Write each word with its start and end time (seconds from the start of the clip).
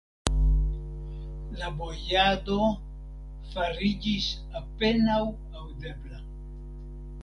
La 1.59 1.69
bojado 1.81 2.57
fariĝis 3.53 4.33
apenaŭ 4.65 5.23
aŭdebla. 5.31 6.25